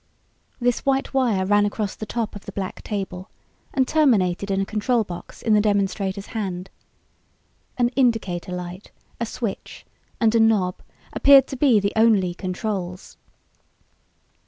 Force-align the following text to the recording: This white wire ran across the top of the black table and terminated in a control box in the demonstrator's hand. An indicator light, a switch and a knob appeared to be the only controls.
This 0.59 0.79
white 0.79 1.13
wire 1.13 1.45
ran 1.45 1.63
across 1.63 1.95
the 1.95 2.07
top 2.07 2.35
of 2.35 2.47
the 2.47 2.51
black 2.51 2.81
table 2.81 3.29
and 3.71 3.87
terminated 3.87 4.49
in 4.49 4.59
a 4.59 4.65
control 4.65 5.03
box 5.03 5.43
in 5.43 5.53
the 5.53 5.61
demonstrator's 5.61 6.25
hand. 6.33 6.71
An 7.77 7.89
indicator 7.89 8.51
light, 8.51 8.89
a 9.19 9.27
switch 9.27 9.85
and 10.19 10.33
a 10.33 10.39
knob 10.39 10.81
appeared 11.13 11.45
to 11.49 11.55
be 11.55 11.79
the 11.79 11.93
only 11.95 12.33
controls. 12.33 13.15